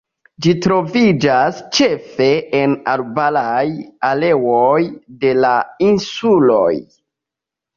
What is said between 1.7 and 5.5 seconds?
ĉefe en arbaraj areoj de